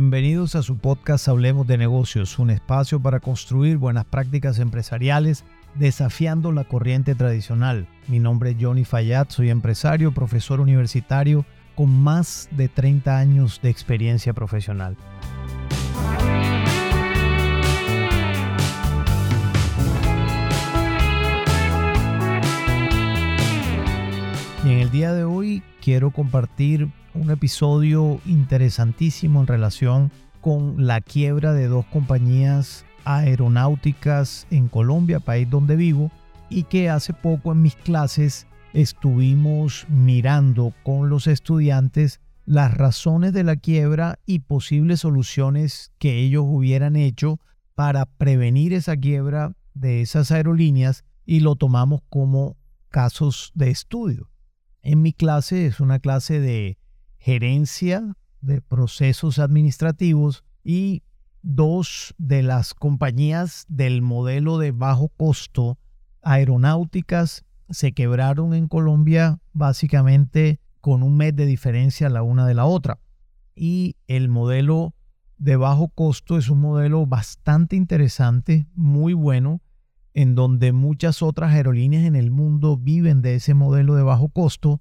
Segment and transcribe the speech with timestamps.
[0.00, 6.52] Bienvenidos a su podcast Hablemos de negocios, un espacio para construir buenas prácticas empresariales desafiando
[6.52, 7.88] la corriente tradicional.
[8.06, 13.70] Mi nombre es Johnny Fayad, soy empresario, profesor universitario con más de 30 años de
[13.70, 14.96] experiencia profesional.
[24.88, 31.66] El día de hoy quiero compartir un episodio interesantísimo en relación con la quiebra de
[31.66, 36.10] dos compañías aeronáuticas en Colombia, país donde vivo,
[36.48, 43.44] y que hace poco en mis clases estuvimos mirando con los estudiantes las razones de
[43.44, 47.40] la quiebra y posibles soluciones que ellos hubieran hecho
[47.74, 52.56] para prevenir esa quiebra de esas aerolíneas y lo tomamos como
[52.88, 54.30] casos de estudio.
[54.90, 56.78] En mi clase es una clase de
[57.18, 61.02] gerencia de procesos administrativos y
[61.42, 65.76] dos de las compañías del modelo de bajo costo
[66.22, 72.64] aeronáuticas se quebraron en Colombia básicamente con un mes de diferencia la una de la
[72.64, 72.98] otra.
[73.54, 74.94] Y el modelo
[75.36, 79.60] de bajo costo es un modelo bastante interesante, muy bueno,
[80.18, 84.80] en donde muchas otras aerolíneas en el mundo viven de ese modelo de bajo costo,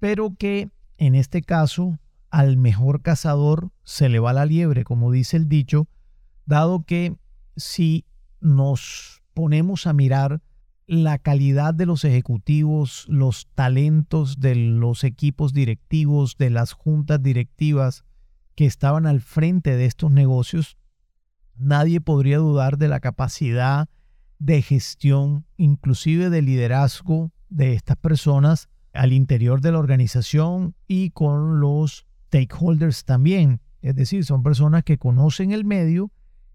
[0.00, 5.36] pero que en este caso al mejor cazador se le va la liebre, como dice
[5.36, 5.86] el dicho,
[6.44, 7.14] dado que
[7.54, 8.04] si
[8.40, 10.42] nos ponemos a mirar
[10.88, 18.02] la calidad de los ejecutivos, los talentos de los equipos directivos, de las juntas directivas
[18.56, 20.76] que estaban al frente de estos negocios,
[21.54, 23.88] nadie podría dudar de la capacidad
[24.38, 31.60] de gestión, inclusive de liderazgo de estas personas al interior de la organización y con
[31.60, 33.60] los stakeholders también.
[33.80, 36.10] Es decir, son personas que conocen el medio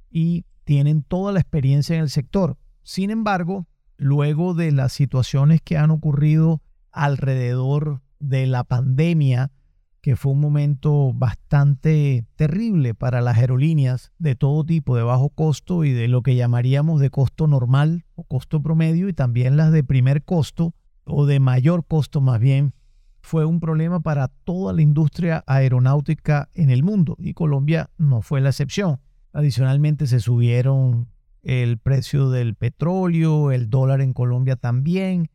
[0.10, 2.58] y tienen toda la experiencia en el sector.
[2.84, 3.68] Sin embargo,
[3.98, 6.62] luego de las situaciones que han ocurrido
[6.92, 9.52] alrededor de la pandemia,
[10.04, 15.86] que fue un momento bastante terrible para las aerolíneas de todo tipo, de bajo costo
[15.86, 19.82] y de lo que llamaríamos de costo normal o costo promedio y también las de
[19.82, 20.76] primer costo
[21.06, 22.74] o de mayor costo más bien,
[23.22, 28.42] fue un problema para toda la industria aeronáutica en el mundo y Colombia no fue
[28.42, 29.00] la excepción.
[29.32, 31.08] Adicionalmente se subieron
[31.44, 35.30] el precio del petróleo, el dólar en Colombia también,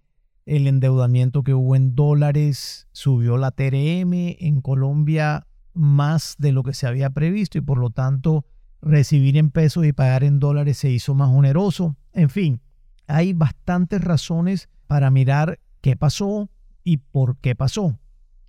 [0.49, 6.73] el endeudamiento que hubo en dólares subió la TRM en Colombia más de lo que
[6.73, 8.47] se había previsto y por lo tanto
[8.81, 11.97] recibir en pesos y pagar en dólares se hizo más oneroso.
[12.15, 12.63] En fin,
[13.07, 16.49] hay bastantes razones para mirar qué pasó
[16.83, 17.99] y por qué pasó.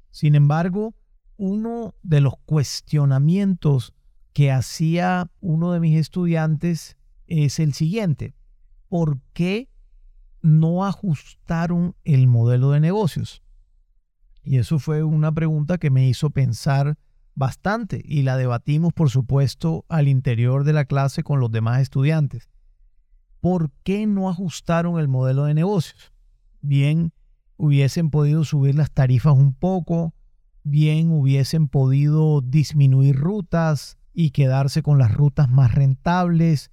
[0.10, 0.96] Sin embargo,
[1.36, 3.94] uno de los cuestionamientos
[4.32, 6.96] que hacía uno de mis estudiantes
[7.28, 8.36] es el siguiente.
[8.88, 9.68] ¿Por qué
[10.42, 13.44] no ajustaron el modelo de negocios?
[14.44, 16.98] Y eso fue una pregunta que me hizo pensar
[17.36, 22.50] bastante y la debatimos, por supuesto, al interior de la clase con los demás estudiantes.
[23.40, 26.12] ¿Por qué no ajustaron el modelo de negocios?
[26.62, 27.14] Bien,
[27.56, 30.14] hubiesen podido subir las tarifas un poco,
[30.64, 36.72] bien hubiesen podido disminuir rutas y quedarse con las rutas más rentables,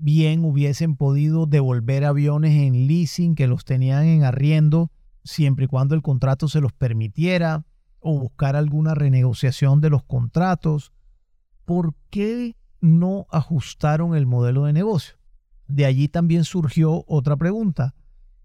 [0.00, 4.90] bien hubiesen podido devolver aviones en leasing que los tenían en arriendo
[5.24, 7.64] siempre y cuando el contrato se los permitiera
[8.00, 10.92] o buscar alguna renegociación de los contratos.
[11.64, 15.16] ¿Por qué no ajustaron el modelo de negocio?
[15.68, 17.94] De allí también surgió otra pregunta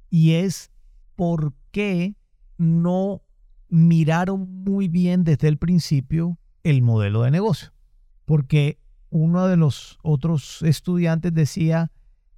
[0.10, 0.72] y es
[1.16, 2.16] ¿por qué
[2.58, 3.24] no
[3.70, 7.72] miraron muy bien desde el principio el modelo de negocio?
[8.26, 8.80] Porque
[9.16, 11.90] uno de los otros estudiantes decía,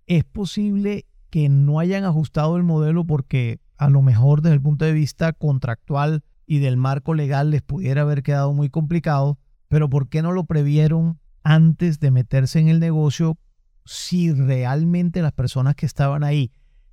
[0.06, 4.86] es posible que no hayan ajustado el modelo porque a lo mejor desde el punto
[4.86, 10.08] de vista contractual y del marco legal les pudiera haber quedado muy complicado, pero ¿por
[10.08, 13.40] qué no lo previeron antes de meterse en el negocio
[13.84, 16.52] si realmente las personas que estaban ahí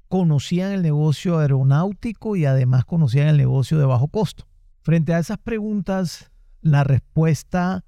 [0.08, 4.46] conocían el negocio aeronáutico y además conocían el negocio de bajo costo?
[4.80, 6.30] Frente a esas preguntas,
[6.62, 7.84] la respuesta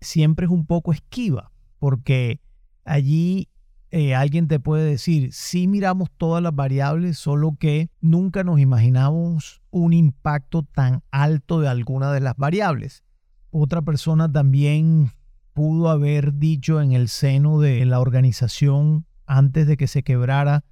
[0.00, 2.40] siempre es un poco esquiva, porque
[2.84, 3.48] allí
[3.90, 9.62] eh, alguien te puede decir, sí miramos todas las variables, solo que nunca nos imaginamos
[9.70, 13.02] un impacto tan alto de alguna de las variables.
[13.50, 15.10] Otra persona también
[15.54, 20.64] pudo haber dicho en el seno de la organización antes de que se quebrara,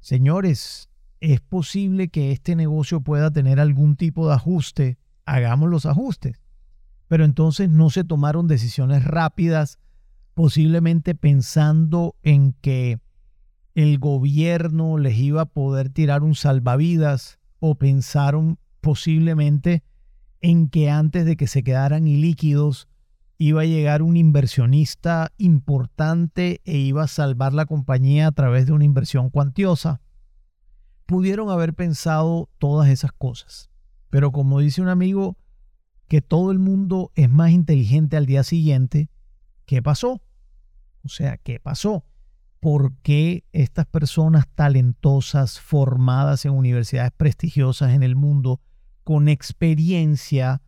[0.00, 0.88] señores,
[1.20, 6.45] es posible que este negocio pueda tener algún tipo de ajuste, hagamos los ajustes.
[7.08, 9.78] Pero entonces no se tomaron decisiones rápidas,
[10.34, 12.98] posiblemente pensando en que
[13.74, 19.82] el gobierno les iba a poder tirar un salvavidas o pensaron posiblemente
[20.40, 22.88] en que antes de que se quedaran ilíquidos
[23.38, 28.72] iba a llegar un inversionista importante e iba a salvar la compañía a través de
[28.72, 30.00] una inversión cuantiosa.
[31.04, 33.70] Pudieron haber pensado todas esas cosas,
[34.08, 35.36] pero como dice un amigo,
[36.08, 39.10] que todo el mundo es más inteligente al día siguiente,
[39.64, 40.22] ¿qué pasó?
[41.04, 42.04] O sea, ¿qué pasó?
[42.60, 48.60] ¿Por qué estas personas talentosas, formadas en universidades prestigiosas en el mundo,
[49.04, 50.62] con experiencia,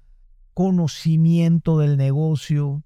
[0.54, 2.82] conocimiento del negocio,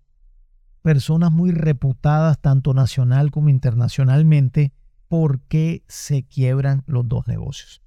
[0.82, 4.72] personas muy reputadas tanto nacional como internacionalmente,
[5.08, 7.82] ¿por qué se quiebran los dos negocios?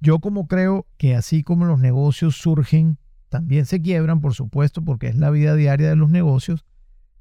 [0.00, 5.08] Yo como creo que así como los negocios surgen, también se quiebran, por supuesto, porque
[5.08, 6.64] es la vida diaria de los negocios,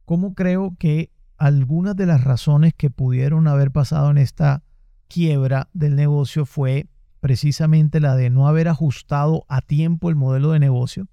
[0.06, 4.64] como creo que algunas de las razones que pudieron haber pasado en esta
[5.08, 6.88] quiebra del negocio fue
[7.20, 11.08] precisamente la de no haber ajustado a tiempo el modelo de negocio,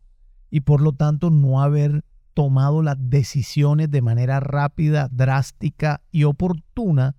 [0.50, 2.04] y por lo tanto no haber
[2.34, 7.16] tomado las decisiones de manera rápida, drástica y oportuna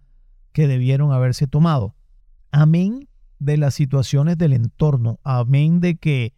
[0.52, 1.96] que debieron haberse tomado.
[2.52, 3.08] Amén
[3.40, 6.34] de las situaciones del entorno, amén de que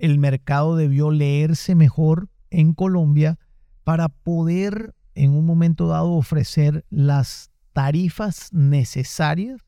[0.00, 3.38] el mercado debió leerse mejor en Colombia
[3.84, 9.60] para poder en un momento dado ofrecer las tarifas necesarias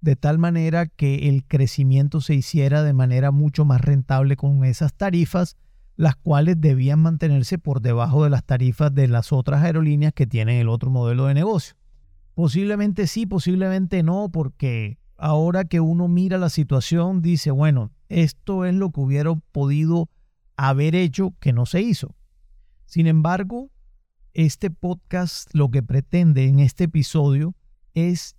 [0.00, 4.94] de tal manera que el crecimiento se hiciera de manera mucho más rentable con esas
[4.94, 5.56] tarifas
[5.96, 10.56] las cuales debían mantenerse por debajo de las tarifas de las otras aerolíneas que tienen
[10.56, 11.74] el otro modelo de negocio.
[12.34, 18.74] Posiblemente sí, posiblemente no, porque ahora que uno mira la situación dice, bueno, esto es
[18.74, 20.08] lo que hubiera podido
[20.56, 22.14] haber hecho que no se hizo.
[22.86, 23.70] Sin embargo,
[24.32, 27.54] este podcast lo que pretende en este episodio
[27.94, 28.34] es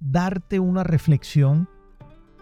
[0.00, 1.68] darte una reflexión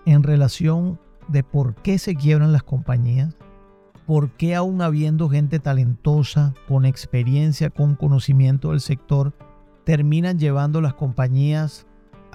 [0.06, 3.36] en relación de por qué se quiebran las compañías,
[4.06, 9.34] ¿por qué aún habiendo gente talentosa, con experiencia, con conocimiento del sector,
[9.84, 11.85] terminan llevando las compañías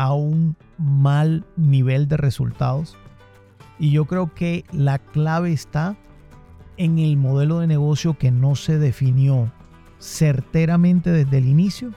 [0.01, 2.98] a un mal nivel de resultados?
[3.77, 5.95] Y yo creo que la clave está
[6.77, 9.51] en el modelo de negocio que no se definió
[10.00, 11.94] certeramente desde el inicio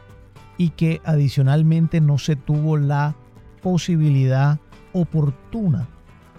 [0.58, 3.16] y que adicionalmente no se tuvo la
[3.62, 4.60] posibilidad
[4.92, 5.88] oportuna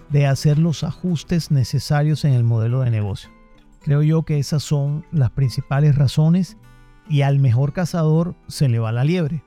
[0.08, 3.28] de hacer los ajustes necesarios en el modelo de negocio.
[3.82, 6.58] Creo yo que esas son las principales razones
[7.08, 9.42] y al mejor cazador se le va la liebre.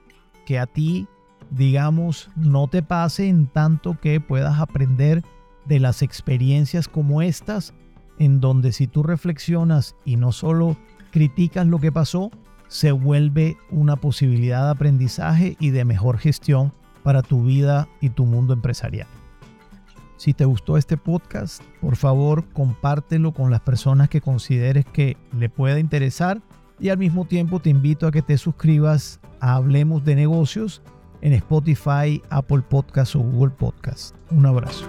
[0.45, 1.07] Que a ti,
[1.51, 5.23] digamos, no te pase en tanto que puedas aprender
[5.65, 7.73] de las experiencias como estas,
[8.17, 10.77] en donde si tú reflexionas y no solo
[11.11, 12.31] criticas lo que pasó,
[12.67, 16.73] se vuelve una posibilidad de aprendizaje y de mejor gestión
[17.03, 19.07] para tu vida y tu mundo empresarial.
[20.17, 25.49] Si te gustó este podcast, por favor compártelo con las personas que consideres que le
[25.49, 26.41] pueda interesar
[26.79, 30.81] y al mismo tiempo te invito a que te suscribas a Hablemos de negocios
[31.21, 34.13] en Spotify, Apple Podcasts o Google Podcasts.
[34.31, 34.85] Un abrazo.